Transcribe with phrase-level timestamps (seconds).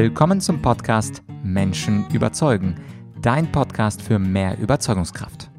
[0.00, 2.76] Willkommen zum Podcast Menschen überzeugen,
[3.20, 5.50] dein Podcast für mehr Überzeugungskraft.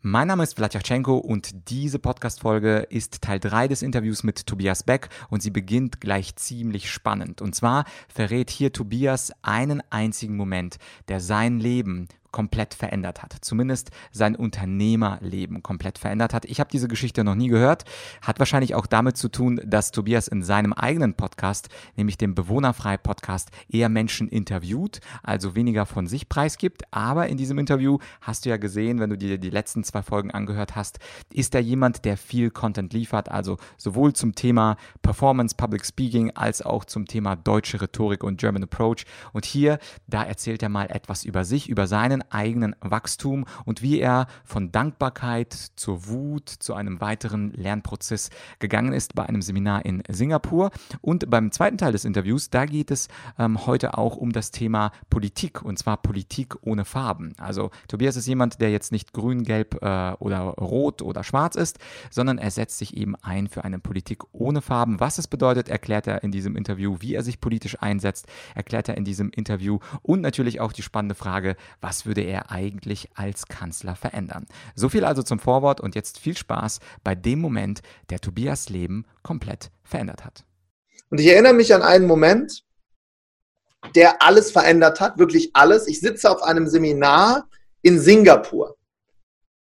[0.00, 5.10] Mein Name ist Vladyachenko und diese Podcast-Folge ist Teil 3 des Interviews mit Tobias Beck
[5.28, 7.42] und sie beginnt gleich ziemlich spannend.
[7.42, 10.78] Und zwar verrät hier Tobias einen einzigen Moment,
[11.08, 13.36] der sein Leben komplett verändert hat.
[13.40, 16.44] Zumindest sein Unternehmerleben komplett verändert hat.
[16.44, 17.84] Ich habe diese Geschichte noch nie gehört.
[18.22, 22.96] Hat wahrscheinlich auch damit zu tun, dass Tobias in seinem eigenen Podcast, nämlich dem Bewohnerfrei
[22.96, 26.82] Podcast, eher Menschen interviewt, also weniger von sich preisgibt.
[26.90, 30.30] Aber in diesem Interview hast du ja gesehen, wenn du dir die letzten zwei Folgen
[30.30, 30.98] angehört hast,
[31.32, 36.62] ist er jemand, der viel Content liefert, also sowohl zum Thema Performance, Public Speaking als
[36.62, 39.04] auch zum Thema deutsche Rhetorik und German Approach.
[39.32, 43.82] Und hier, da erzählt er mal etwas über sich, über seinen seinen eigenen Wachstum und
[43.82, 49.84] wie er von Dankbarkeit zur Wut zu einem weiteren Lernprozess gegangen ist bei einem Seminar
[49.84, 50.70] in Singapur.
[51.00, 54.92] Und beim zweiten Teil des Interviews, da geht es ähm, heute auch um das Thema
[55.08, 57.34] Politik und zwar Politik ohne Farben.
[57.38, 61.78] Also Tobias ist jemand, der jetzt nicht grün, gelb äh, oder rot oder schwarz ist,
[62.10, 65.00] sondern er setzt sich eben ein für eine Politik ohne Farben.
[65.00, 68.96] Was es bedeutet, erklärt er in diesem Interview, wie er sich politisch einsetzt, erklärt er
[68.96, 73.94] in diesem Interview und natürlich auch die spannende Frage, was würde er eigentlich als Kanzler
[73.94, 74.46] verändern.
[74.74, 79.06] So viel also zum Vorwort und jetzt viel Spaß bei dem Moment, der Tobias Leben
[79.22, 80.44] komplett verändert hat.
[81.08, 82.64] Und ich erinnere mich an einen Moment,
[83.94, 85.86] der alles verändert hat, wirklich alles.
[85.86, 87.48] Ich sitze auf einem Seminar
[87.82, 88.76] in Singapur.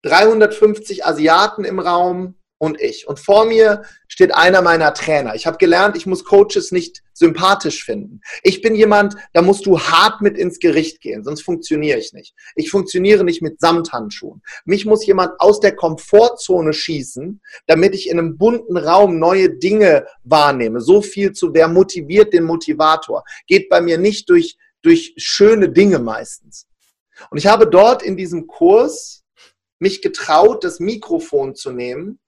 [0.04, 3.08] 350 Asiaten im Raum, und ich.
[3.08, 5.36] Und vor mir steht einer meiner Trainer.
[5.36, 8.22] Ich habe gelernt, ich muss Coaches nicht sympathisch finden.
[8.44, 12.34] Ich bin jemand, da musst du hart mit ins Gericht gehen, sonst funktioniere ich nicht.
[12.56, 14.42] Ich funktioniere nicht mit Samthandschuhen.
[14.66, 20.06] Mich muss jemand aus der Komfortzone schießen, damit ich in einem bunten Raum neue Dinge
[20.24, 20.82] wahrnehme.
[20.82, 23.24] So viel zu wer motiviert den Motivator.
[23.48, 26.68] Geht bei mir nicht durch, durch schöne Dinge meistens.
[27.30, 29.24] Und ich habe dort in diesem Kurs
[29.80, 32.20] mich getraut, das Mikrofon zu nehmen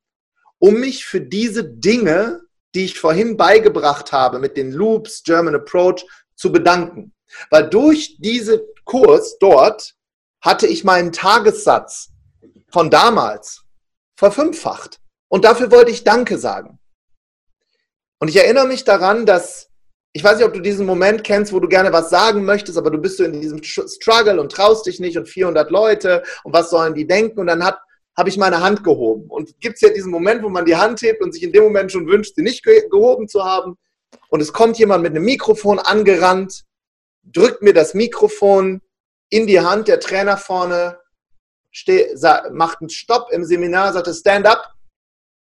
[0.59, 2.41] um mich für diese Dinge,
[2.75, 7.13] die ich vorhin beigebracht habe mit den Loops, German Approach, zu bedanken.
[7.49, 9.95] Weil durch diesen Kurs dort
[10.41, 12.09] hatte ich meinen Tagessatz
[12.71, 13.63] von damals
[14.15, 14.99] verfünffacht.
[15.29, 16.79] Und dafür wollte ich Danke sagen.
[18.19, 19.69] Und ich erinnere mich daran, dass,
[20.13, 22.89] ich weiß nicht, ob du diesen Moment kennst, wo du gerne was sagen möchtest, aber
[22.89, 26.69] du bist so in diesem Struggle und traust dich nicht und 400 Leute und was
[26.69, 27.39] sollen die denken?
[27.39, 27.79] Und dann hat
[28.17, 29.29] habe ich meine Hand gehoben.
[29.29, 31.63] Und gibt es ja diesen Moment, wo man die Hand hebt und sich in dem
[31.63, 33.77] Moment schon wünscht, sie nicht gehoben zu haben.
[34.29, 36.65] Und es kommt jemand mit einem Mikrofon angerannt,
[37.23, 38.81] drückt mir das Mikrofon
[39.29, 40.99] in die Hand, der Trainer vorne
[42.51, 44.73] macht einen Stopp im Seminar, sagt, stand up,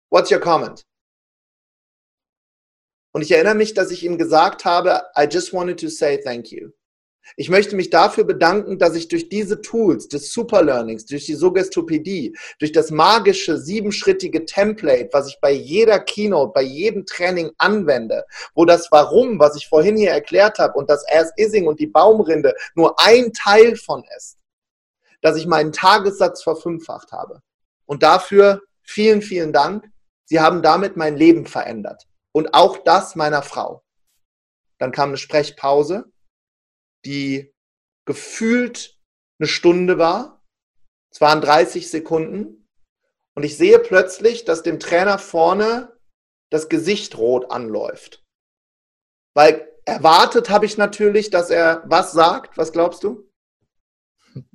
[0.09, 0.83] what's your comment?
[3.11, 6.51] Und ich erinnere mich, dass ich ihm gesagt habe, I just wanted to say thank
[6.51, 6.71] you.
[7.35, 12.35] Ich möchte mich dafür bedanken, dass ich durch diese Tools des Superlearnings, durch die Suggestopädie,
[12.59, 18.25] durch das magische siebenschrittige Template, was ich bei jeder Keynote, bei jedem Training anwende,
[18.55, 22.53] wo das Warum, was ich vorhin hier erklärt habe, und das As-Ising und die Baumrinde
[22.75, 24.37] nur ein Teil von ist,
[25.21, 27.41] dass ich meinen Tagessatz verfünffacht habe.
[27.85, 29.85] Und dafür vielen, vielen Dank.
[30.25, 32.05] Sie haben damit mein Leben verändert.
[32.31, 33.83] Und auch das meiner Frau.
[34.77, 36.05] Dann kam eine Sprechpause
[37.05, 37.53] die
[38.05, 38.99] gefühlt
[39.39, 40.43] eine Stunde war.
[41.11, 42.67] Es waren 30 Sekunden.
[43.35, 45.97] Und ich sehe plötzlich, dass dem Trainer vorne
[46.49, 48.23] das Gesicht rot anläuft.
[49.35, 52.57] Weil erwartet habe ich natürlich, dass er was sagt.
[52.57, 53.29] Was glaubst du?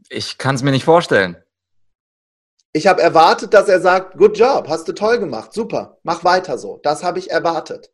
[0.09, 1.43] Ich kann es mir nicht vorstellen.
[2.73, 6.59] Ich habe erwartet, dass er sagt, good job, hast du toll gemacht, super, mach weiter
[6.59, 6.81] so.
[6.83, 7.94] Das habe ich erwartet.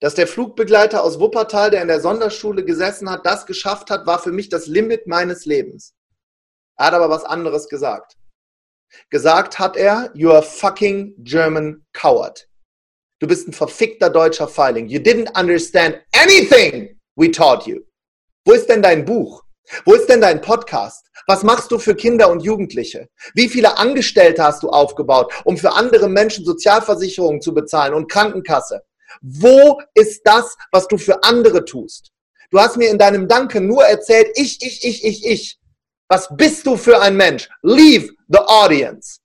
[0.00, 4.18] Dass der Flugbegleiter aus Wuppertal, der in der Sonderschule gesessen hat, das geschafft hat, war
[4.18, 5.94] für mich das Limit meines Lebens.
[6.78, 8.16] Er hat aber was anderes gesagt.
[9.10, 12.48] Gesagt hat er, you are fucking German coward.
[13.20, 14.88] Du bist ein verfickter deutscher Feiling.
[14.88, 17.80] You didn't understand anything we taught you.
[18.46, 19.44] Wo ist denn dein Buch?
[19.84, 21.06] Wo ist denn dein Podcast?
[21.26, 23.08] Was machst du für Kinder und Jugendliche?
[23.34, 28.82] Wie viele Angestellte hast du aufgebaut, um für andere Menschen Sozialversicherungen zu bezahlen und Krankenkasse?
[29.20, 32.10] Wo ist das, was du für andere tust?
[32.50, 35.60] Du hast mir in deinem Danke nur erzählt, ich, ich, ich, ich, ich.
[36.08, 37.48] Was bist du für ein Mensch?
[37.62, 39.20] Leave the audience.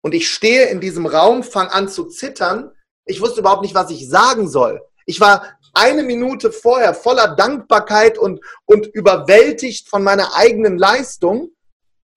[0.00, 2.70] Und ich stehe in diesem Raum, fange an zu zittern.
[3.04, 4.80] Ich wusste überhaupt nicht, was ich sagen soll.
[5.06, 11.50] Ich war eine Minute vorher voller Dankbarkeit und, und überwältigt von meiner eigenen Leistung.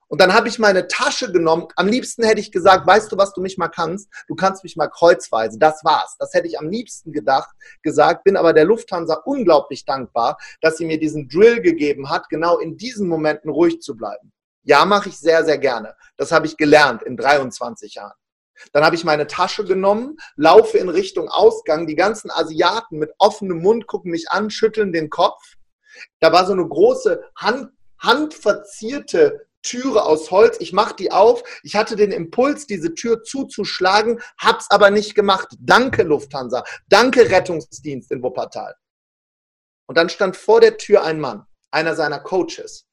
[0.09, 1.67] Und dann habe ich meine Tasche genommen.
[1.75, 4.09] Am liebsten hätte ich gesagt, weißt du, was du mich mal kannst?
[4.27, 5.59] Du kannst mich mal kreuzweise.
[5.59, 6.15] Das war's.
[6.17, 7.49] Das hätte ich am liebsten gedacht,
[7.83, 12.57] gesagt, bin aber der Lufthansa unglaublich dankbar, dass sie mir diesen Drill gegeben hat, genau
[12.57, 14.31] in diesen Momenten ruhig zu bleiben.
[14.63, 15.95] Ja, mache ich sehr, sehr gerne.
[16.17, 18.15] Das habe ich gelernt in 23 Jahren.
[18.71, 21.85] Dann habe ich meine Tasche genommen, laufe in Richtung Ausgang.
[21.85, 25.55] Die ganzen Asiaten mit offenem Mund gucken mich an, schütteln den Kopf.
[26.19, 30.57] Da war so eine große Hand, handverzierte Türe aus Holz.
[30.59, 31.43] Ich mache die auf.
[31.63, 35.49] Ich hatte den Impuls, diese Tür zuzuschlagen, hab's aber nicht gemacht.
[35.59, 36.63] Danke Lufthansa.
[36.87, 38.75] Danke Rettungsdienst in Wuppertal.
[39.87, 42.85] Und dann stand vor der Tür ein Mann, einer seiner Coaches.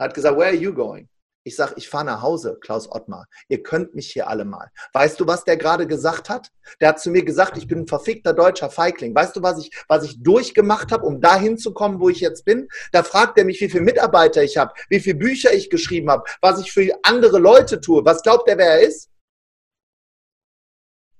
[0.00, 1.08] Hat gesagt, where are you going?
[1.42, 3.26] Ich sage, ich fahre nach Hause, Klaus Ottmar.
[3.48, 4.70] Ihr könnt mich hier alle mal.
[4.92, 6.52] Weißt du, was der gerade gesagt hat?
[6.80, 9.14] Der hat zu mir gesagt, ich bin ein verfickter deutscher Feigling.
[9.14, 12.44] Weißt du, was ich, was ich durchgemacht habe, um dahin zu kommen, wo ich jetzt
[12.44, 12.68] bin?
[12.92, 16.24] Da fragt er mich, wie viele Mitarbeiter ich habe, wie viele Bücher ich geschrieben habe,
[16.42, 18.04] was ich für andere Leute tue.
[18.04, 19.08] Was glaubt er, wer er ist?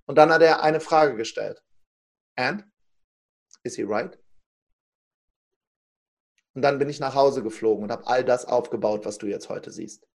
[0.07, 1.63] Und dann hat er eine Frage gestellt.
[2.37, 2.65] And?
[3.63, 4.19] Is he right?
[6.55, 9.49] Und dann bin ich nach Hause geflogen und habe all das aufgebaut, was du jetzt
[9.49, 10.07] heute siehst.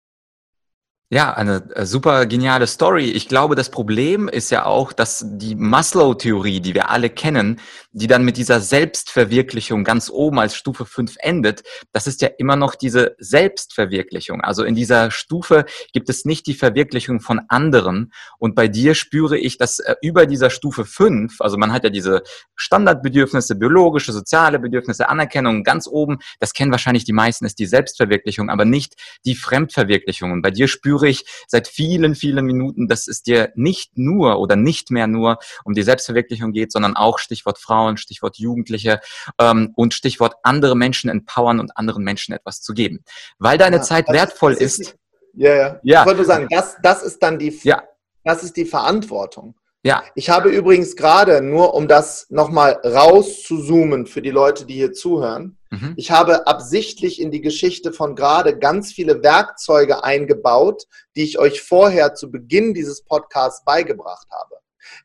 [1.11, 3.11] Ja, eine äh, super geniale Story.
[3.11, 7.59] Ich glaube, das Problem ist ja auch, dass die Maslow-Theorie, die wir alle kennen,
[7.95, 12.55] die dann mit dieser Selbstverwirklichung ganz oben als Stufe 5 endet, das ist ja immer
[12.55, 14.41] noch diese Selbstverwirklichung.
[14.41, 18.11] Also in dieser Stufe gibt es nicht die Verwirklichung von anderen.
[18.37, 21.89] Und bei dir spüre ich, dass äh, über dieser Stufe 5, also man hat ja
[21.89, 22.23] diese
[22.55, 28.49] Standardbedürfnisse, biologische, soziale Bedürfnisse, Anerkennung ganz oben, das kennen wahrscheinlich die meisten, ist die Selbstverwirklichung,
[28.49, 28.95] aber nicht
[29.25, 30.31] die Fremdverwirklichung.
[30.31, 34.39] Und bei dir spüre spüre ich seit vielen, vielen Minuten, dass es dir nicht nur
[34.39, 38.99] oder nicht mehr nur um die Selbstverwirklichung geht, sondern auch Stichwort Frauen, Stichwort Jugendliche
[39.39, 43.03] ähm, und Stichwort andere Menschen empowern und anderen Menschen etwas zu geben.
[43.39, 44.79] Weil deine ja, Zeit wertvoll ist.
[44.79, 44.95] ist
[45.33, 46.01] ja, ja, ja.
[46.01, 47.83] Ich wollte nur sagen, das, das ist dann die, ja.
[48.23, 49.55] das ist die Verantwortung.
[49.85, 50.03] Ja.
[50.15, 55.59] Ich habe übrigens gerade, nur um das nochmal rauszuzoomen für die Leute, die hier zuhören,
[55.69, 55.93] mhm.
[55.95, 61.61] ich habe absichtlich in die Geschichte von gerade ganz viele Werkzeuge eingebaut, die ich euch
[61.61, 64.55] vorher zu Beginn dieses Podcasts beigebracht habe.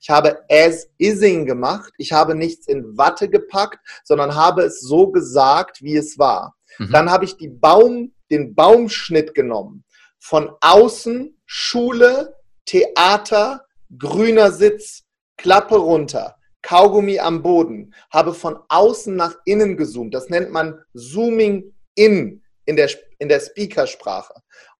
[0.00, 1.92] Ich habe as ising gemacht.
[1.98, 6.56] Ich habe nichts in Watte gepackt, sondern habe es so gesagt, wie es war.
[6.78, 6.92] Mhm.
[6.92, 9.84] Dann habe ich die Baum, den Baumschnitt genommen.
[10.18, 12.36] Von außen Schule,
[12.66, 13.64] Theater,
[13.98, 15.04] grüner Sitz,
[15.36, 20.14] Klappe runter, Kaugummi am Boden, habe von außen nach innen gezoomt.
[20.14, 22.88] Das nennt man Zooming in in der,
[23.18, 24.34] in der Speakersprache.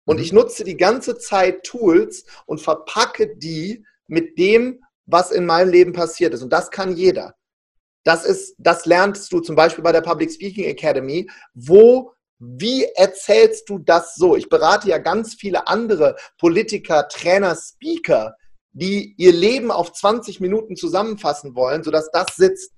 [0.05, 0.23] Und mhm.
[0.23, 5.93] ich nutze die ganze Zeit Tools und verpacke die mit dem, was in meinem Leben
[5.93, 6.43] passiert ist.
[6.43, 7.35] Und das kann jeder.
[8.05, 11.31] Das ist, das lernst du zum Beispiel bei der Public Speaking Academy.
[11.55, 14.37] Wo, wie erzählst du das so?
[14.37, 18.35] Ich berate ja ganz viele andere Politiker, Trainer, Speaker,
[18.73, 22.73] die ihr Leben auf 20 Minuten zusammenfassen wollen, sodass das sitzt.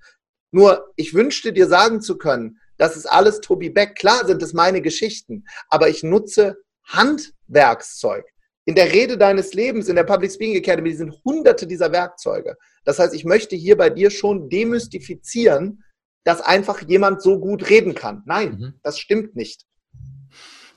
[0.51, 3.95] Nur, ich wünschte dir sagen zu können, das ist alles Tobi Beck.
[3.95, 8.25] Klar sind es meine Geschichten, aber ich nutze Handwerkszeug.
[8.65, 12.55] In der Rede deines Lebens, in der Public Speaking Academy, sind hunderte dieser Werkzeuge.
[12.85, 15.83] Das heißt, ich möchte hier bei dir schon demystifizieren,
[16.23, 18.23] dass einfach jemand so gut reden kann.
[18.25, 18.73] Nein, mhm.
[18.81, 19.65] das stimmt nicht.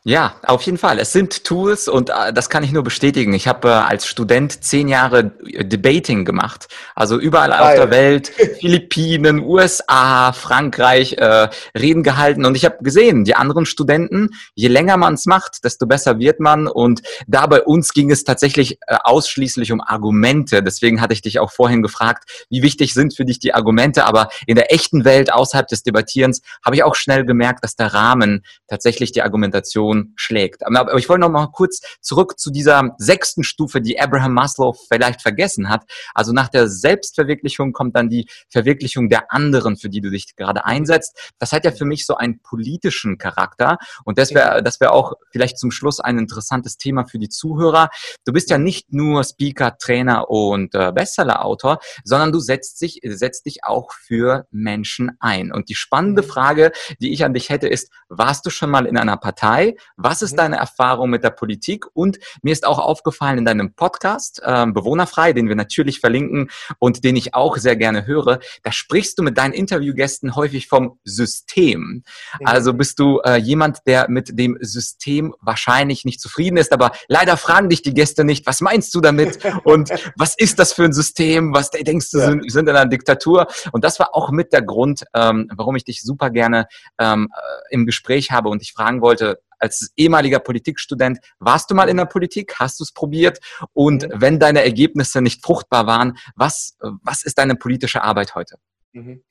[0.08, 1.00] Ja, auf jeden Fall.
[1.00, 3.32] Es sind Tools und äh, das kann ich nur bestätigen.
[3.32, 6.69] Ich habe äh, als Student zehn Jahre äh, Debating gemacht.
[6.94, 7.61] Also überall Geil.
[7.61, 8.29] auf der Welt,
[8.61, 12.44] Philippinen, USA, Frankreich, äh, Reden gehalten.
[12.44, 16.39] Und ich habe gesehen, die anderen Studenten, je länger man es macht, desto besser wird
[16.39, 16.69] man.
[16.69, 20.63] Und da bei uns ging es tatsächlich äh, ausschließlich um Argumente.
[20.63, 24.05] Deswegen hatte ich dich auch vorhin gefragt, wie wichtig sind für dich die Argumente.
[24.05, 27.93] Aber in der echten Welt, außerhalb des Debattierens, habe ich auch schnell gemerkt, dass der
[27.93, 30.67] Rahmen tatsächlich die Argumentation Person schlägt.
[30.67, 35.22] Aber ich wollte noch mal kurz zurück zu dieser sechsten Stufe, die Abraham Maslow vielleicht
[35.22, 35.84] vergessen hat.
[36.15, 40.65] Also nach der Selbstverwirklichung kommt dann die Verwirklichung der anderen, für die du dich gerade
[40.65, 41.32] einsetzt.
[41.38, 43.79] Das hat ja für mich so einen politischen Charakter.
[44.05, 47.88] Und das wäre das wäre auch vielleicht zum Schluss ein interessantes Thema für die Zuhörer.
[48.24, 53.46] Du bist ja nicht nur Speaker, Trainer und äh, Bestseller-Autor, sondern du setzt, sich, setzt
[53.46, 55.53] dich auch für Menschen ein.
[55.53, 58.96] Und die spannende Frage, die ich an dich hätte, ist, warst du schon mal in
[58.96, 59.76] einer Partei?
[59.96, 60.38] Was ist mhm.
[60.38, 61.86] deine Erfahrung mit der Politik?
[61.94, 67.05] Und mir ist auch aufgefallen in deinem Podcast, äh, Bewohnerfrei, den wir natürlich verlinken und
[67.05, 72.02] den ich auch sehr gerne höre, da sprichst du mit deinen Interviewgästen häufig vom System.
[72.44, 77.36] Also bist du äh, jemand, der mit dem System wahrscheinlich nicht zufrieden ist, aber leider
[77.36, 80.93] fragen dich die Gäste nicht, was meinst du damit und was ist das für ein
[80.93, 81.55] System?
[81.55, 83.46] Was denkst du, sind, sind in einer Diktatur?
[83.72, 87.74] Und das war auch mit der Grund, ähm, warum ich dich super gerne ähm, äh,
[87.74, 92.06] im Gespräch habe und ich fragen wollte, als ehemaliger Politikstudent, warst du mal in der
[92.06, 92.55] Politik?
[92.58, 93.39] Hast du es probiert?
[93.72, 94.13] Und mhm.
[94.15, 98.56] wenn deine Ergebnisse nicht fruchtbar waren, was, was ist deine politische Arbeit heute?
[98.93, 99.22] Mhm.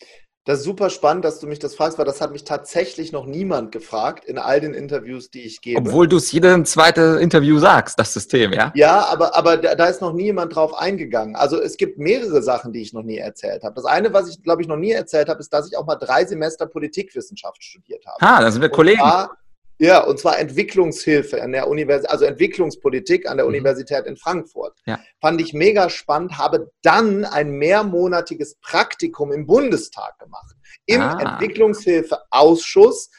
[0.47, 3.25] Das ist super spannend, dass du mich das fragst, weil das hat mich tatsächlich noch
[3.25, 5.79] niemand gefragt in all den Interviews, die ich gebe.
[5.79, 8.71] Obwohl du es jedem zweite Interview sagst, das System, ja?
[8.75, 11.35] Ja, aber, aber da, da ist noch niemand drauf eingegangen.
[11.35, 13.73] Also es gibt mehrere Sachen, die ich noch nie erzählt habe.
[13.73, 15.95] Das eine, was ich, glaube ich, noch nie erzählt habe, ist, dass ich auch mal
[15.95, 18.17] drei Semester Politikwissenschaft studiert habe.
[18.19, 18.99] Ah, da sind wir Kollegen.
[18.99, 19.35] Zwar,
[19.77, 23.53] ja, und zwar Entwicklungshilfe an der Universität, also Entwicklungspolitik an der mhm.
[23.53, 24.77] Universität in Frankfurt.
[24.85, 24.99] Ja.
[25.19, 30.55] Fand ich mega spannend, habe dann ein mehrmonatiges Praktikum im Bundestag gemacht.
[30.85, 31.19] Im ah.
[31.19, 33.09] Entwicklungshilfeausschuss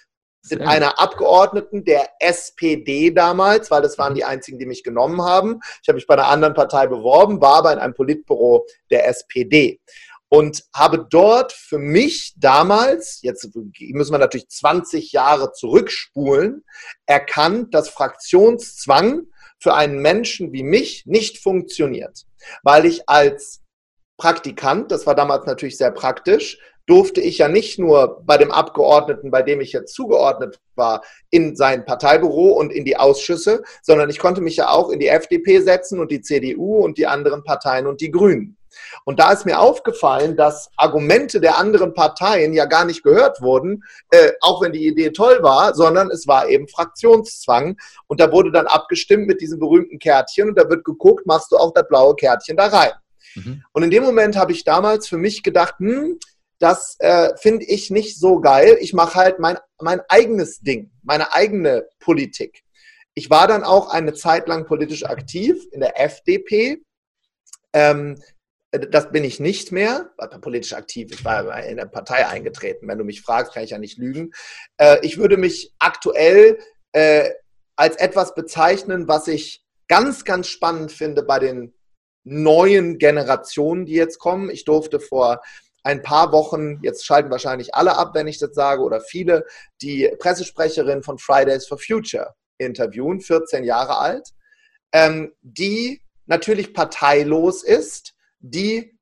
[0.50, 5.60] mit einer Abgeordneten der SPD damals, weil das waren die einzigen, die mich genommen haben.
[5.82, 9.80] Ich habe mich bei einer anderen Partei beworben, war aber in einem Politbüro der SPD
[10.28, 16.64] und habe dort für mich damals, jetzt müssen wir natürlich 20 Jahre zurückspulen,
[17.06, 19.26] erkannt, dass Fraktionszwang
[19.60, 22.24] für einen Menschen wie mich nicht funktioniert,
[22.62, 23.62] weil ich als
[24.18, 29.30] Praktikant, das war damals natürlich sehr praktisch, durfte ich ja nicht nur bei dem Abgeordneten,
[29.30, 34.18] bei dem ich jetzt zugeordnet war, in sein Parteibüro und in die Ausschüsse, sondern ich
[34.18, 37.86] konnte mich ja auch in die FDP setzen und die CDU und die anderen Parteien
[37.86, 38.56] und die Grünen.
[39.04, 43.84] Und da ist mir aufgefallen, dass Argumente der anderen Parteien ja gar nicht gehört wurden,
[44.10, 47.76] äh, auch wenn die Idee toll war, sondern es war eben Fraktionszwang.
[48.06, 51.56] Und da wurde dann abgestimmt mit diesem berühmten Kärtchen und da wird geguckt, machst du
[51.56, 52.92] auch das blaue Kärtchen da rein.
[53.34, 53.62] Mhm.
[53.72, 56.18] Und in dem Moment habe ich damals für mich gedacht, hm,
[56.58, 58.78] das äh, finde ich nicht so geil.
[58.80, 62.62] Ich mache halt mein, mein eigenes Ding, meine eigene Politik.
[63.14, 66.82] Ich war dann auch eine Zeit lang politisch aktiv in der FDP.
[67.72, 68.22] Ähm, äh,
[68.72, 71.10] das bin ich nicht mehr, war politisch aktiv.
[71.12, 72.88] Ich war in eine Partei eingetreten.
[72.88, 74.32] Wenn du mich fragst, kann ich ja nicht lügen.
[74.76, 76.58] Äh, ich würde mich aktuell
[76.92, 77.30] äh,
[77.76, 81.74] als etwas bezeichnen, was ich ganz, ganz spannend finde bei den
[82.24, 84.50] neuen Generationen, die jetzt kommen.
[84.50, 85.40] Ich durfte vor
[85.84, 89.44] ein paar Wochen, jetzt schalten wahrscheinlich alle ab, wenn ich das sage, oder viele,
[89.80, 94.30] die Pressesprecherin von Fridays for Future interviewen, 14 Jahre alt,
[94.92, 98.98] ähm, die natürlich parteilos ist, die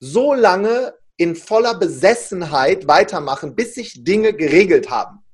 [0.00, 5.24] so lange in voller Besessenheit weitermachen, bis sich Dinge geregelt haben.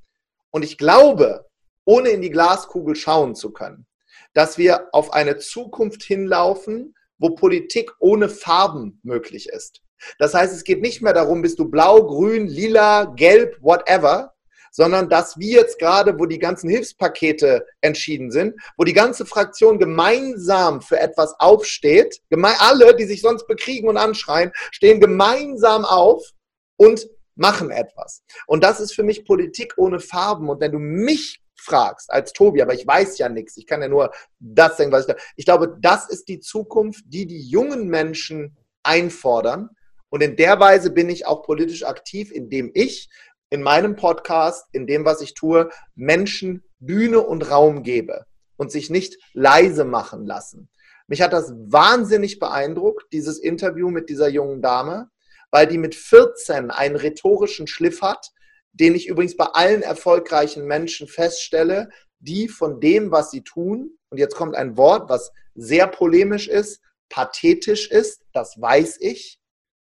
[0.51, 1.47] Und ich glaube,
[1.85, 3.87] ohne in die Glaskugel schauen zu können,
[4.33, 9.83] dass wir auf eine Zukunft hinlaufen, wo Politik ohne Farben möglich ist.
[10.19, 14.34] Das heißt, es geht nicht mehr darum, bist du blau, grün, lila, gelb, whatever,
[14.75, 19.79] sondern dass wir jetzt gerade, wo die ganzen Hilfspakete entschieden sind, wo die ganze Fraktion
[19.79, 22.21] gemeinsam für etwas aufsteht,
[22.59, 26.29] alle, die sich sonst bekriegen und anschreien, stehen gemeinsam auf
[26.77, 28.25] und machen etwas.
[28.47, 30.49] Und das ist für mich Politik ohne Farben.
[30.49, 33.89] Und wenn du mich fragst als Tobi, aber ich weiß ja nichts, ich kann ja
[33.89, 35.21] nur das denken, was ich da.
[35.37, 39.71] Ich glaube, das ist die Zukunft, die die jungen Menschen einfordern.
[40.11, 43.09] Und in der Weise bin ich auch politisch aktiv, indem ich
[43.55, 48.91] in meinem Podcast, in dem, was ich tue, Menschen Bühne und Raum gebe und sich
[48.91, 50.69] nicht leise machen lassen.
[51.07, 55.09] Mich hat das wahnsinnig beeindruckt, dieses Interview mit dieser jungen Dame,
[55.53, 58.33] weil die mit 14 einen rhetorischen Schliff hat,
[58.73, 64.19] den ich übrigens bei allen erfolgreichen Menschen feststelle, die von dem, was sie tun, und
[64.19, 69.39] jetzt kommt ein Wort, was sehr polemisch ist, pathetisch ist, das weiß ich,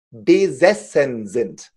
[0.09, 1.71] besessen sind.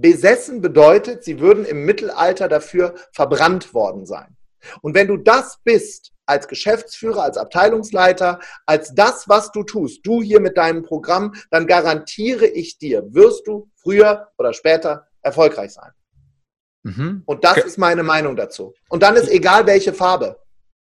[0.00, 4.36] Besessen bedeutet, sie würden im Mittelalter dafür verbrannt worden sein.
[4.82, 10.22] Und wenn du das bist, als Geschäftsführer, als Abteilungsleiter, als das, was du tust, du
[10.22, 15.90] hier mit deinem Programm, dann garantiere ich dir, wirst du früher oder später erfolgreich sein.
[16.84, 17.22] Mhm.
[17.26, 17.66] Und das okay.
[17.66, 18.74] ist meine Meinung dazu.
[18.88, 20.40] Und dann ist egal, welche Farbe.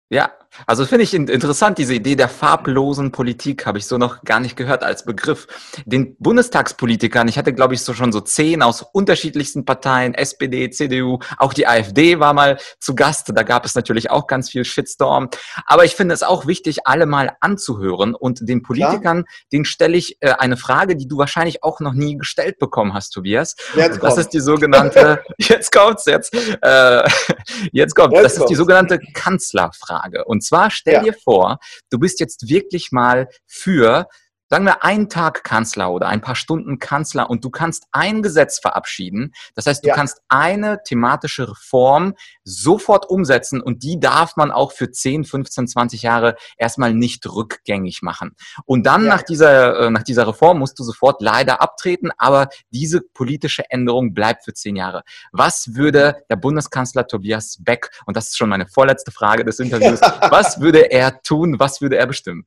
[0.09, 0.31] Ja,
[0.67, 4.55] also finde ich interessant, diese Idee der farblosen Politik habe ich so noch gar nicht
[4.55, 5.48] gehört als Begriff.
[5.86, 11.20] Den Bundestagspolitikern, ich hatte glaube ich so schon so zehn aus unterschiedlichsten Parteien, SPD, CDU,
[11.38, 15.29] auch die AfD war mal zu Gast, da gab es natürlich auch ganz viel Shitstorm.
[15.65, 19.24] Aber ich finde es auch wichtig, alle mal anzuhören und den Politikern, ja.
[19.51, 23.12] den stelle ich äh, eine Frage, die du wahrscheinlich auch noch nie gestellt bekommen hast,
[23.12, 23.55] Tobias.
[23.75, 27.10] Jetzt das ist die sogenannte, jetzt kommt's jetzt, äh,
[27.72, 30.25] jetzt kommt, jetzt das ist die sogenannte Kanzlerfrage.
[30.25, 31.03] Und zwar stell ja.
[31.03, 34.07] dir vor, du bist jetzt wirklich mal für
[34.51, 38.60] sagen wir einen Tag Kanzler oder ein paar Stunden Kanzler und du kannst ein Gesetz
[38.60, 39.31] verabschieden.
[39.55, 39.96] Das heißt, du ja.
[39.96, 46.01] kannst eine thematische Reform sofort umsetzen und die darf man auch für 10, 15, 20
[46.01, 48.36] Jahre erstmal nicht rückgängig machen.
[48.65, 49.15] Und dann ja.
[49.15, 54.13] nach dieser, äh, nach dieser Reform musst du sofort leider abtreten, aber diese politische Änderung
[54.13, 55.03] bleibt für zehn Jahre.
[55.31, 60.01] Was würde der Bundeskanzler Tobias Beck, und das ist schon meine vorletzte Frage des Interviews,
[60.29, 62.46] was würde er tun, was würde er bestimmen?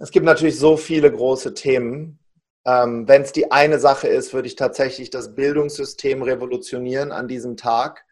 [0.00, 2.20] Es gibt natürlich so viele große Themen.
[2.64, 7.56] Ähm, Wenn es die eine Sache ist, würde ich tatsächlich das Bildungssystem revolutionieren an diesem
[7.56, 8.04] Tag,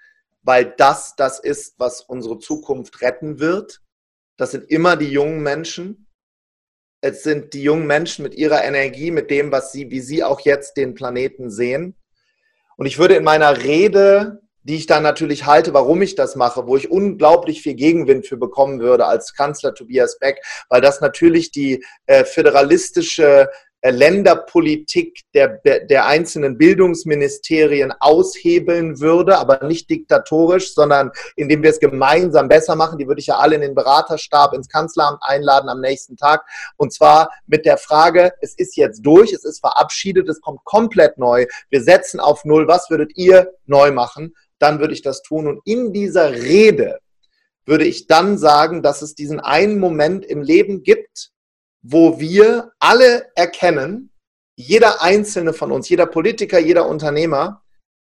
[0.43, 3.83] weil das das ist, was unsere Zukunft retten wird.
[4.37, 6.09] Das sind immer die jungen Menschen.
[7.01, 10.41] Es sind die jungen Menschen mit ihrer Energie, mit dem, was sie, wie sie auch
[10.41, 11.95] jetzt den Planeten sehen.
[12.77, 16.67] Und ich würde in meiner Rede die ich dann natürlich halte, warum ich das mache,
[16.67, 21.53] wo ich unglaublich viel Gegenwind für bekommen würde als Kanzler Tobias Beck, weil das natürlich
[21.53, 23.49] die äh, föderalistische
[23.83, 31.79] äh, Länderpolitik der, der einzelnen Bildungsministerien aushebeln würde, aber nicht diktatorisch, sondern indem wir es
[31.79, 32.99] gemeinsam besser machen.
[32.99, 36.45] Die würde ich ja alle in den Beraterstab, ins Kanzleramt einladen am nächsten Tag.
[36.77, 41.19] Und zwar mit der Frage, es ist jetzt durch, es ist verabschiedet, es kommt komplett
[41.19, 41.47] neu.
[41.71, 42.67] Wir setzen auf Null.
[42.67, 44.35] Was würdet ihr neu machen?
[44.59, 45.47] Dann würde ich das tun.
[45.47, 46.99] Und in dieser Rede
[47.65, 51.31] würde ich dann sagen, dass es diesen einen Moment im Leben gibt,
[51.83, 54.11] wo wir alle erkennen,
[54.57, 57.63] jeder einzelne von uns, jeder Politiker, jeder Unternehmer,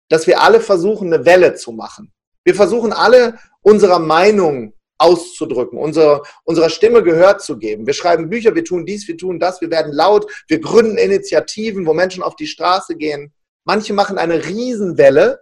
[0.10, 2.12] dass wir alle versuchen, eine Welle zu machen.
[2.44, 7.86] Wir versuchen alle unserer Meinung auszudrücken, unsere, unserer Stimme Gehör zu geben.
[7.86, 11.86] Wir schreiben Bücher, wir tun dies, wir tun das, wir werden laut, wir gründen Initiativen,
[11.86, 13.34] wo Menschen auf die Straße gehen.
[13.66, 15.40] Manche machen eine Riesenwelle,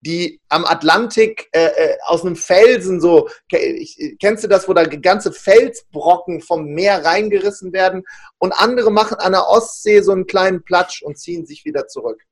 [0.00, 5.32] die am Atlantik äh, äh, aus einem Felsen so, kennst du das, wo da ganze
[5.32, 8.04] Felsbrocken vom Meer reingerissen werden
[8.38, 12.22] und andere machen an der Ostsee so einen kleinen Platsch und ziehen sich wieder zurück.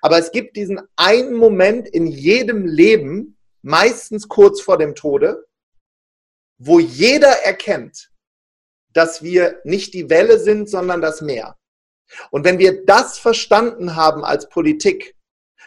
[0.00, 5.46] Aber es gibt diesen einen Moment in jedem Leben, meistens kurz vor dem Tode,
[6.58, 8.10] wo jeder erkennt,
[8.92, 11.56] dass wir nicht die Welle sind, sondern das Meer.
[12.30, 15.16] Und wenn wir das verstanden haben als Politik,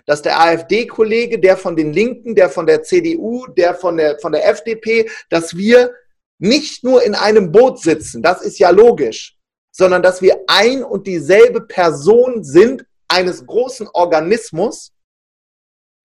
[0.05, 4.31] dass der AfD-Kollege, der von den Linken, der von der CDU, der von der, von
[4.31, 5.93] der FDP, dass wir
[6.37, 9.37] nicht nur in einem Boot sitzen, das ist ja logisch,
[9.71, 14.93] sondern dass wir ein und dieselbe Person sind eines großen Organismus.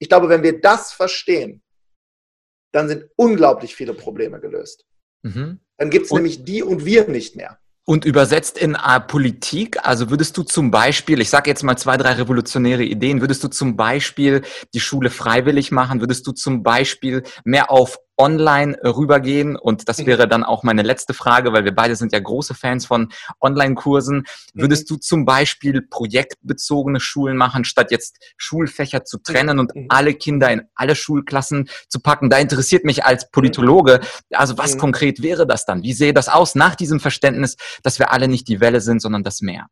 [0.00, 1.62] Ich glaube, wenn wir das verstehen,
[2.72, 4.86] dann sind unglaublich viele Probleme gelöst.
[5.22, 5.60] Mhm.
[5.76, 7.59] Dann gibt es nämlich die und wir nicht mehr.
[7.90, 11.96] Und übersetzt in äh, Politik, also würdest du zum Beispiel, ich sage jetzt mal zwei,
[11.96, 17.24] drei revolutionäre Ideen, würdest du zum Beispiel die Schule freiwillig machen, würdest du zum Beispiel
[17.42, 19.56] mehr auf online rübergehen?
[19.56, 20.06] Und das mhm.
[20.06, 23.08] wäre dann auch meine letzte Frage, weil wir beide sind ja große Fans von
[23.40, 24.18] Online-Kursen.
[24.18, 24.60] Mhm.
[24.60, 29.86] Würdest du zum Beispiel projektbezogene Schulen machen, statt jetzt Schulfächer zu trennen und mhm.
[29.88, 32.30] alle Kinder in alle Schulklassen zu packen?
[32.30, 34.00] Da interessiert mich als Politologe,
[34.32, 35.82] also was konkret wäre das dann?
[35.82, 39.24] Wie sähe das aus nach diesem Verständnis, dass wir alle nicht die Welle sind, sondern
[39.24, 39.66] das Meer?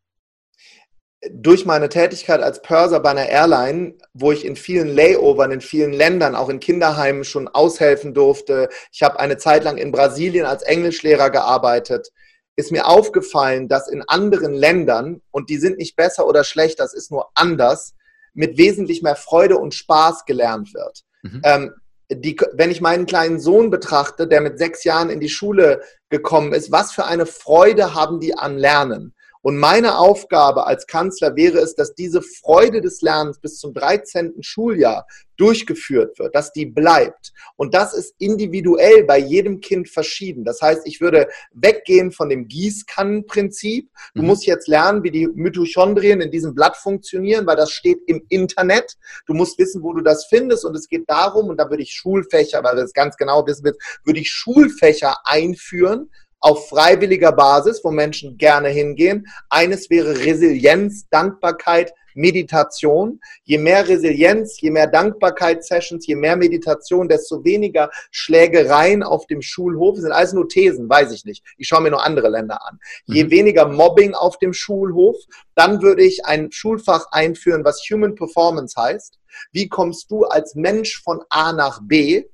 [1.30, 5.92] Durch meine Tätigkeit als Purser bei einer Airline, wo ich in vielen Layovern in vielen
[5.92, 10.62] Ländern, auch in Kinderheimen schon aushelfen durfte, ich habe eine Zeit lang in Brasilien als
[10.62, 12.10] Englischlehrer gearbeitet,
[12.56, 16.94] ist mir aufgefallen, dass in anderen Ländern, und die sind nicht besser oder schlechter, das
[16.94, 17.94] ist nur anders,
[18.34, 21.02] mit wesentlich mehr Freude und Spaß gelernt wird.
[21.22, 21.40] Mhm.
[21.44, 21.72] Ähm,
[22.10, 26.52] die, wenn ich meinen kleinen Sohn betrachte, der mit sechs Jahren in die Schule gekommen
[26.52, 29.14] ist, was für eine Freude haben die am Lernen?
[29.48, 34.34] Und meine Aufgabe als Kanzler wäre es, dass diese Freude des Lernens bis zum 13.
[34.42, 35.06] Schuljahr
[35.38, 37.32] durchgeführt wird, dass die bleibt.
[37.56, 40.44] Und das ist individuell bei jedem Kind verschieden.
[40.44, 43.88] Das heißt, ich würde weggehen von dem Gießkannenprinzip.
[44.14, 44.28] Du mhm.
[44.28, 48.98] musst jetzt lernen, wie die Mitochondrien in diesem Blatt funktionieren, weil das steht im Internet.
[49.24, 50.66] Du musst wissen, wo du das findest.
[50.66, 53.64] Und es geht darum, und da würde ich Schulfächer, weil du das ganz genau wissen
[53.64, 59.26] willst, würde ich Schulfächer einführen, auf freiwilliger Basis, wo Menschen gerne hingehen.
[59.48, 63.20] Eines wäre Resilienz, Dankbarkeit, Meditation.
[63.44, 69.94] Je mehr Resilienz, je mehr Dankbarkeitssessions, je mehr Meditation, desto weniger Schlägereien auf dem Schulhof.
[69.94, 71.44] Das sind alles nur Thesen, weiß ich nicht.
[71.56, 72.78] Ich schaue mir nur andere Länder an.
[73.06, 73.30] Je mhm.
[73.30, 75.16] weniger Mobbing auf dem Schulhof,
[75.54, 79.18] dann würde ich ein Schulfach einführen, was Human Performance heißt.
[79.52, 82.24] Wie kommst du als Mensch von A nach B?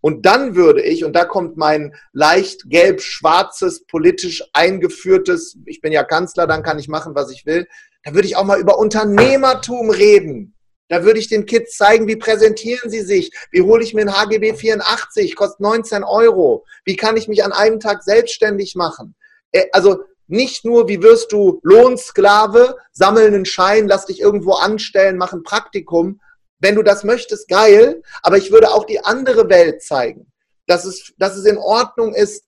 [0.00, 6.04] Und dann würde ich, und da kommt mein leicht gelb-schwarzes, politisch eingeführtes, ich bin ja
[6.04, 7.66] Kanzler, dann kann ich machen, was ich will,
[8.04, 10.54] da würde ich auch mal über Unternehmertum reden.
[10.88, 14.12] Da würde ich den Kids zeigen, wie präsentieren sie sich, wie hole ich mir ein
[14.12, 19.14] HGB 84, kostet 19 Euro, wie kann ich mich an einem Tag selbstständig machen.
[19.52, 20.00] Äh, also
[20.32, 25.42] Nicht nur, wie wirst du Lohnsklave, sammeln einen Schein, lass dich irgendwo anstellen, mach ein
[25.42, 26.20] Praktikum.
[26.62, 28.02] Wenn du das möchtest, geil.
[28.22, 30.32] Aber ich würde auch die andere Welt zeigen,
[30.66, 32.46] dass es, dass es in Ordnung ist,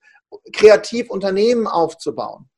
[0.52, 2.48] kreativ Unternehmen aufzubauen.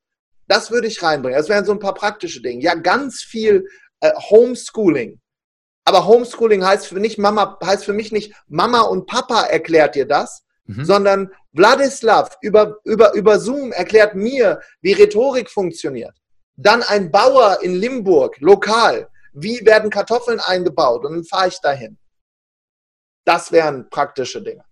[0.46, 1.38] Das würde ich reinbringen.
[1.38, 2.62] Das wären so ein paar praktische Dinge.
[2.62, 3.66] Ja, ganz viel
[4.00, 5.20] äh, Homeschooling.
[5.84, 10.06] Aber Homeschooling heißt für, nicht Mama, heißt für mich nicht, Mama und Papa erklärt dir
[10.06, 10.84] das, mhm.
[10.84, 16.14] sondern Wladislav über, über, über Zoom erklärt mir, wie Rhetorik funktioniert.
[16.56, 19.08] Dann ein Bauer in Limburg, lokal.
[19.38, 21.04] Wie werden Kartoffeln eingebaut?
[21.04, 21.98] Und dann fahre ich dahin.
[23.26, 24.64] Das wären praktische Dinge.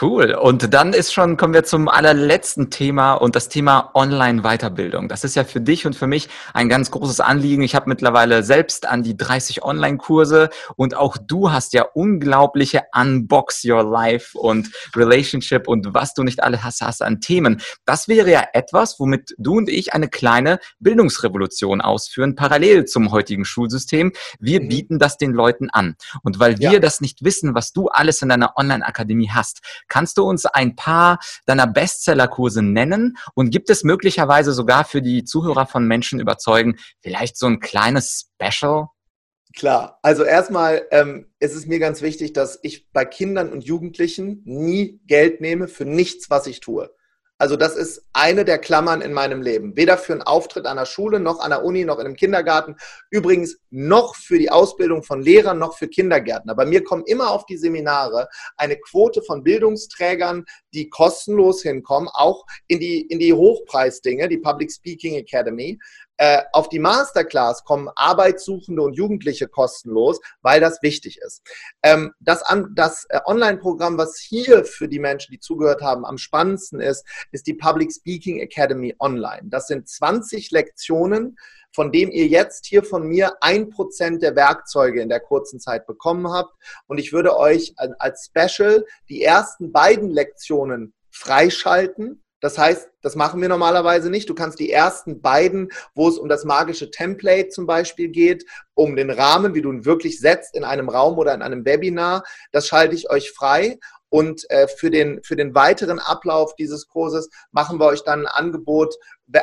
[0.00, 0.34] Cool.
[0.34, 5.08] Und dann ist schon, kommen wir zum allerletzten Thema und das Thema Online-Weiterbildung.
[5.08, 7.62] Das ist ja für dich und für mich ein ganz großes Anliegen.
[7.62, 13.64] Ich habe mittlerweile selbst an die 30 Online-Kurse und auch du hast ja unglaubliche Unbox
[13.64, 17.62] Your Life und Relationship und was du nicht alle hast, hast an Themen.
[17.86, 23.46] Das wäre ja etwas, womit du und ich eine kleine Bildungsrevolution ausführen, parallel zum heutigen
[23.46, 24.12] Schulsystem.
[24.40, 24.68] Wir mhm.
[24.68, 25.96] bieten das den Leuten an.
[26.22, 26.78] Und weil wir ja.
[26.80, 31.18] das nicht wissen, was du alles in deiner Online-Akademie hast, Kannst du uns ein paar
[31.46, 33.16] deiner Bestsellerkurse nennen?
[33.34, 38.30] Und gibt es möglicherweise sogar für die Zuhörer von Menschen überzeugen, vielleicht so ein kleines
[38.34, 38.88] Special?
[39.54, 44.42] Klar, also erstmal ähm, ist es mir ganz wichtig, dass ich bei Kindern und Jugendlichen
[44.44, 46.90] nie Geld nehme für nichts, was ich tue.
[47.38, 49.76] Also das ist eine der Klammern in meinem Leben.
[49.76, 52.76] Weder für einen Auftritt an der Schule, noch an der Uni, noch in einem Kindergarten.
[53.10, 56.54] Übrigens noch für die Ausbildung von Lehrern, noch für Kindergärtner.
[56.54, 62.46] Bei mir kommen immer auf die Seminare eine Quote von Bildungsträgern, die kostenlos hinkommen, auch
[62.68, 65.78] in die, in die Hochpreisdinge, die Public Speaking Academy.
[66.18, 71.42] Äh, auf die Masterclass kommen Arbeitssuchende und Jugendliche kostenlos, weil das wichtig ist.
[71.82, 72.42] Ähm, das
[72.74, 77.46] das äh, Online-Programm, was hier für die Menschen, die zugehört haben, am spannendsten ist, ist
[77.46, 79.42] die Public Speaking Academy Online.
[79.44, 81.36] Das sind 20 Lektionen,
[81.74, 85.86] von dem ihr jetzt hier von mir ein Prozent der Werkzeuge in der kurzen Zeit
[85.86, 86.54] bekommen habt.
[86.86, 93.40] Und ich würde euch als Special die ersten beiden Lektionen freischalten das heißt, das machen
[93.40, 94.28] wir normalerweise nicht.
[94.28, 98.44] Du kannst die ersten beiden, wo es um das magische Template zum Beispiel geht,
[98.74, 102.24] um den Rahmen, wie du ihn wirklich setzt in einem Raum oder in einem Webinar,
[102.52, 103.78] das schalte ich euch frei.
[104.08, 108.26] Und äh, für, den, für den weiteren Ablauf dieses Kurses machen wir euch dann ein
[108.26, 108.94] Angebot,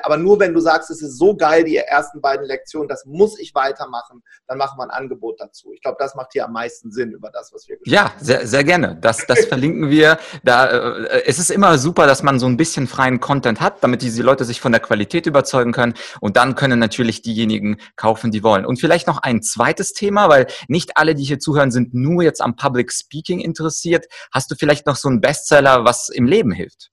[0.04, 3.38] aber nur wenn du sagst, es ist so geil, die ersten beiden Lektionen, das muss
[3.40, 5.74] ich weitermachen, dann machen wir ein Angebot dazu.
[5.74, 8.18] Ich glaube, das macht hier am meisten Sinn über das, was wir gesprochen haben.
[8.18, 8.98] Ja, sehr, sehr gerne.
[9.02, 10.18] Das, das verlinken wir.
[10.44, 14.02] Da, äh, es ist immer super, dass man so ein bisschen freien Content hat, damit
[14.02, 15.96] diese Leute sich von der Qualität überzeugen können.
[16.22, 18.66] Und dann können natürlich diejenigen kaufen, die wollen.
[18.66, 22.42] Und vielleicht noch ein zweites Thema, weil nicht alle, die hier zuhören, sind nur jetzt
[22.42, 24.06] am Public Speaking interessiert.
[24.32, 26.90] Hast du vielleicht noch so einen Bestseller, was im Leben hilft?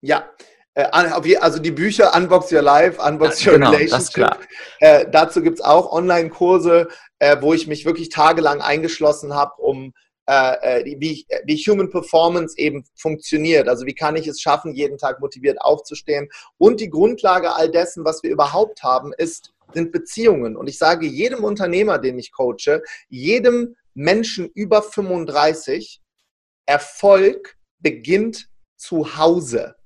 [0.00, 0.28] Ja,
[0.76, 4.46] also die Bücher Unbox Your Life, Unbox Your genau, Relationship.
[4.80, 9.94] Äh, dazu gibt es auch Online-Kurse, äh, wo ich mich wirklich tagelang eingeschlossen habe, um
[10.28, 13.68] äh, äh wie, wie Human Performance eben funktioniert.
[13.68, 16.28] Also wie kann ich es schaffen, jeden Tag motiviert aufzustehen.
[16.58, 20.56] Und die Grundlage all dessen, was wir überhaupt haben, ist, sind Beziehungen.
[20.56, 26.02] Und ich sage jedem Unternehmer, den ich coache, jedem Menschen über 35,
[26.66, 29.76] Erfolg beginnt zu Hause.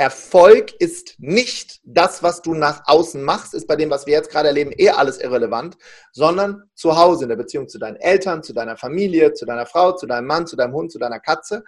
[0.00, 4.30] Erfolg ist nicht das, was du nach außen machst, ist bei dem, was wir jetzt
[4.30, 5.76] gerade erleben, eher alles irrelevant,
[6.12, 9.92] sondern zu Hause in der Beziehung zu deinen Eltern, zu deiner Familie, zu deiner Frau,
[9.92, 11.64] zu deinem Mann, zu deinem Hund, zu deiner Katze.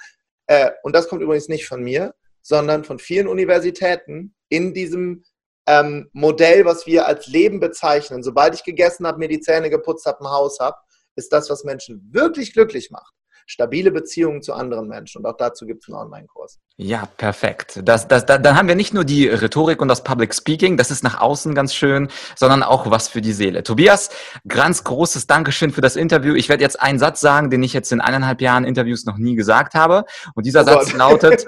[0.47, 5.25] Äh, und das kommt übrigens nicht von mir, sondern von vielen Universitäten in diesem
[5.67, 8.23] ähm, Modell, was wir als Leben bezeichnen.
[8.23, 10.79] Sobald ich gegessen habe, mir die Zähne geputzt habe, ein Haus habe,
[11.17, 13.13] ist das, was Menschen wirklich glücklich macht
[13.47, 15.19] stabile Beziehungen zu anderen Menschen.
[15.19, 16.59] Und auch dazu gibt es einen Online-Kurs.
[16.77, 17.81] Ja, perfekt.
[17.85, 20.91] Das, das, da, dann haben wir nicht nur die Rhetorik und das Public Speaking, das
[20.91, 23.63] ist nach außen ganz schön, sondern auch was für die Seele.
[23.63, 24.11] Tobias,
[24.49, 26.35] ganz großes Dankeschön für das Interview.
[26.35, 29.37] Ich werde jetzt einen Satz sagen, den ich jetzt in eineinhalb Jahren Interviews noch nie
[29.37, 30.05] gesagt habe.
[30.35, 31.47] Und dieser oh Satz lautet,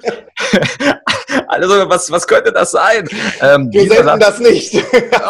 [1.48, 3.08] also was, was könnte das sein?
[3.40, 4.84] Ähm, Wir senden Satz, das nicht.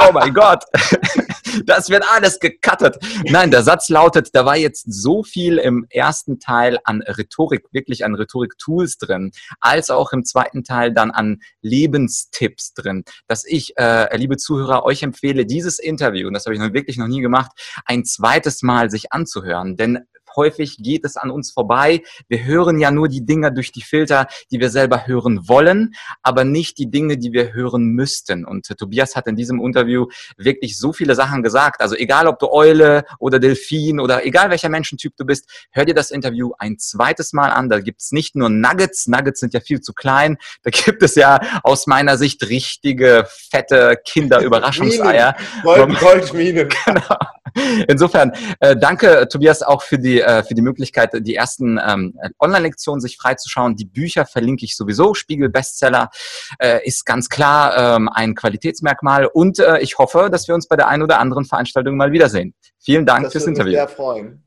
[0.06, 0.64] oh mein Gott.
[1.66, 2.96] Das wird alles gecuttet.
[3.24, 8.04] Nein, der Satz lautet, da war jetzt so viel im ersten Teil an Rhetorik, wirklich
[8.04, 14.16] an Rhetorik-Tools drin, als auch im zweiten Teil dann an Lebenstipps drin, dass ich, äh,
[14.16, 17.52] liebe Zuhörer, euch empfehle, dieses Interview, und das habe ich noch wirklich noch nie gemacht,
[17.84, 19.76] ein zweites Mal sich anzuhören.
[19.76, 20.00] Denn
[20.36, 22.02] häufig geht es an uns vorbei.
[22.28, 26.44] Wir hören ja nur die Dinge durch die Filter, die wir selber hören wollen, aber
[26.44, 28.44] nicht die Dinge, die wir hören müssten.
[28.44, 31.80] Und Tobias hat in diesem Interview wirklich so viele Sachen gesagt.
[31.80, 35.94] Also egal, ob du Eule oder Delfin oder egal welcher Menschentyp du bist, hör dir
[35.94, 37.68] das Interview ein zweites Mal an.
[37.68, 39.06] Da gibt es nicht nur Nuggets.
[39.06, 40.36] Nuggets sind ja viel zu klein.
[40.62, 45.36] Da gibt es ja aus meiner Sicht richtige, fette Kinderüberraschungseier.
[45.62, 46.68] Gold, Goldminen.
[46.84, 47.16] genau.
[47.88, 53.00] Insofern, äh, danke Tobias auch für die, äh, für die Möglichkeit, die ersten ähm, Online-Lektionen
[53.00, 53.76] sich freizuschauen.
[53.76, 55.14] Die Bücher verlinke ich sowieso.
[55.14, 56.10] Spiegel Bestseller
[56.58, 60.76] äh, ist ganz klar ähm, ein Qualitätsmerkmal und äh, ich hoffe, dass wir uns bei
[60.76, 62.54] der einen oder anderen Veranstaltung mal wiedersehen.
[62.78, 63.72] Vielen Dank das fürs Interview.
[63.72, 64.43] Mich sehr freuen.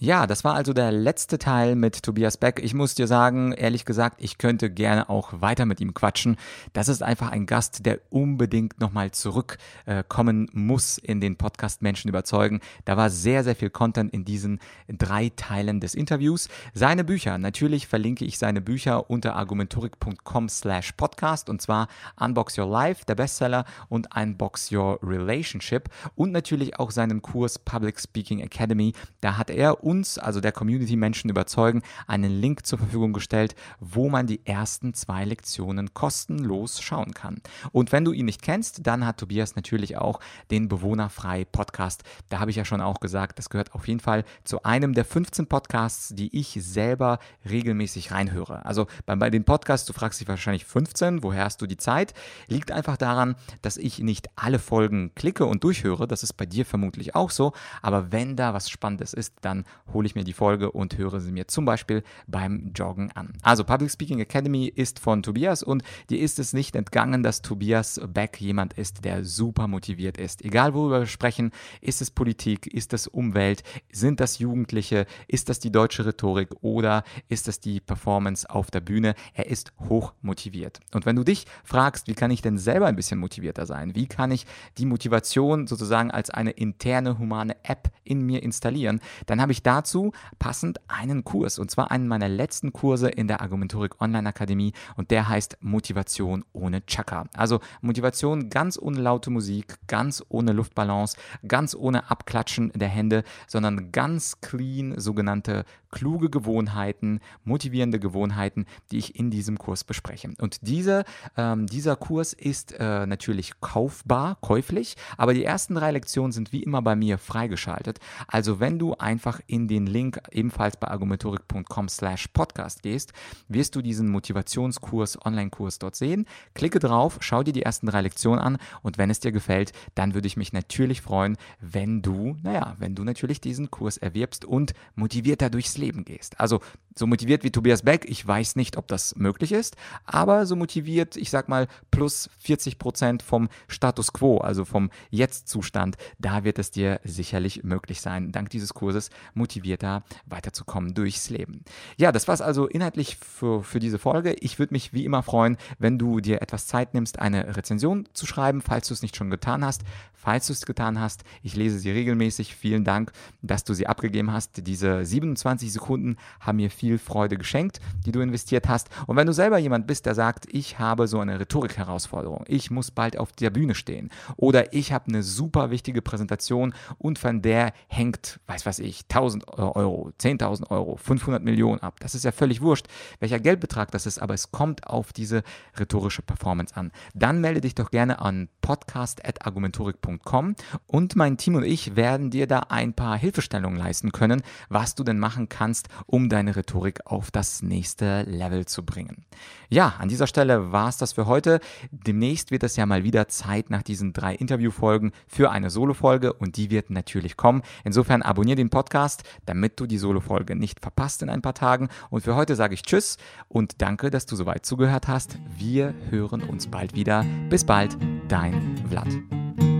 [0.00, 2.60] Ja, das war also der letzte Teil mit Tobias Beck.
[2.60, 6.36] Ich muss dir sagen, ehrlich gesagt, ich könnte gerne auch weiter mit ihm quatschen.
[6.72, 12.08] Das ist einfach ein Gast, der unbedingt nochmal zurückkommen äh, muss in den Podcast Menschen
[12.08, 12.60] überzeugen.
[12.84, 16.48] Da war sehr, sehr viel Content in diesen drei Teilen des Interviews.
[16.74, 21.86] Seine Bücher, natürlich verlinke ich seine Bücher unter argumentorik.com slash podcast und zwar
[22.18, 28.00] Unbox Your Life, der Bestseller und Unbox Your Relationship und natürlich auch seinen Kurs Public
[28.00, 28.92] Speaking Academy.
[29.20, 34.08] Da hat er uns, also der Community Menschen überzeugen, einen Link zur Verfügung gestellt, wo
[34.08, 37.40] man die ersten zwei Lektionen kostenlos schauen kann.
[37.72, 42.02] Und wenn du ihn nicht kennst, dann hat Tobias natürlich auch den Bewohnerfrei Podcast.
[42.28, 45.04] Da habe ich ja schon auch gesagt, das gehört auf jeden Fall zu einem der
[45.04, 48.64] 15 Podcasts, die ich selber regelmäßig reinhöre.
[48.64, 52.14] Also bei, bei den Podcasts, du fragst dich wahrscheinlich 15, woher hast du die Zeit?
[52.48, 56.08] Liegt einfach daran, dass ich nicht alle Folgen klicke und durchhöre.
[56.08, 57.52] Das ist bei dir vermutlich auch so.
[57.82, 61.32] Aber wenn da was Spannendes ist, dann hole ich mir die Folge und höre sie
[61.32, 63.34] mir zum Beispiel beim Joggen an.
[63.42, 68.00] Also Public Speaking Academy ist von Tobias und dir ist es nicht entgangen, dass Tobias
[68.08, 70.44] Beck jemand ist, der super motiviert ist.
[70.44, 75.58] Egal worüber wir sprechen, ist es Politik, ist es Umwelt, sind das Jugendliche, ist das
[75.58, 79.14] die deutsche Rhetorik oder ist das die Performance auf der Bühne?
[79.34, 80.80] Er ist hoch motiviert.
[80.92, 83.94] Und wenn du dich fragst, wie kann ich denn selber ein bisschen motivierter sein?
[83.94, 84.46] Wie kann ich
[84.78, 89.00] die Motivation sozusagen als eine interne humane App in mir installieren?
[89.26, 93.40] Dann habe ich dazu passend einen Kurs und zwar einen meiner letzten Kurse in der
[93.40, 97.24] Argumentorik Online Akademie und der heißt Motivation ohne Chaka.
[97.34, 103.90] Also Motivation ganz ohne laute Musik, ganz ohne Luftballons, ganz ohne Abklatschen der Hände, sondern
[103.92, 110.32] ganz clean sogenannte kluge Gewohnheiten, motivierende Gewohnheiten, die ich in diesem Kurs bespreche.
[110.40, 111.04] Und diese,
[111.36, 116.64] ähm, dieser Kurs ist äh, natürlich kaufbar, käuflich, aber die ersten drei Lektionen sind wie
[116.64, 118.00] immer bei mir freigeschaltet.
[118.26, 123.12] Also wenn du einfach in den Link ebenfalls bei argumentorik.com slash podcast gehst,
[123.46, 126.26] wirst du diesen Motivationskurs, Online-Kurs dort sehen.
[126.54, 130.14] Klicke drauf, schau dir die ersten drei Lektionen an und wenn es dir gefällt, dann
[130.14, 134.72] würde ich mich natürlich freuen, wenn du, naja, wenn du natürlich diesen Kurs erwirbst und
[134.96, 136.40] motivierter durchs Leben Leben gehst.
[136.40, 136.60] Also
[136.96, 141.16] so motiviert wie Tobias Beck, ich weiß nicht, ob das möglich ist, aber so motiviert,
[141.16, 146.70] ich sag mal, plus 40 Prozent vom Status quo, also vom Jetzt-Zustand, da wird es
[146.70, 151.64] dir sicherlich möglich sein, dank dieses Kurses motivierter weiterzukommen durchs Leben.
[151.96, 154.34] Ja, das war es also inhaltlich für, für diese Folge.
[154.34, 158.26] Ich würde mich wie immer freuen, wenn du dir etwas Zeit nimmst, eine Rezension zu
[158.26, 159.82] schreiben, falls du es nicht schon getan hast.
[160.24, 162.54] Falls du es getan hast, ich lese sie regelmäßig.
[162.56, 164.66] Vielen Dank, dass du sie abgegeben hast.
[164.66, 168.88] Diese 27 Sekunden haben mir viel Freude geschenkt, die du investiert hast.
[169.06, 172.90] Und wenn du selber jemand bist, der sagt, ich habe so eine Rhetorik-Herausforderung, ich muss
[172.90, 177.72] bald auf der Bühne stehen oder ich habe eine super wichtige Präsentation und von der
[177.88, 182.00] hängt, weiß was ich, 1000 Euro, 10.000 Euro, 500 Millionen ab.
[182.00, 182.86] Das ist ja völlig wurscht,
[183.20, 185.42] welcher Geldbetrag das ist, aber es kommt auf diese
[185.78, 186.92] rhetorische Performance an.
[187.14, 190.56] Dann melde dich doch gerne an podcast.argumentorik.com
[190.86, 195.04] und mein Team und ich werden dir da ein paar Hilfestellungen leisten können, was du
[195.04, 199.24] denn machen kannst, um deine Rhetorik auf das nächste Level zu bringen.
[199.68, 201.60] Ja, an dieser Stelle war es das für heute.
[201.92, 206.56] Demnächst wird es ja mal wieder Zeit nach diesen drei Interviewfolgen für eine Solo-Folge und
[206.56, 207.62] die wird natürlich kommen.
[207.84, 211.88] Insofern abonniere den Podcast, damit du die Solo-Folge nicht verpasst in ein paar Tagen.
[212.10, 213.16] Und für heute sage ich Tschüss
[213.48, 215.38] und danke, dass du soweit zugehört hast.
[215.56, 217.24] Wir hören uns bald wieder.
[217.48, 217.96] Bis bald,
[218.28, 219.73] dein Vlad.